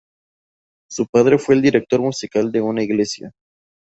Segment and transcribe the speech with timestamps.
[0.89, 3.33] Su padre fue un director musical de una iglesia.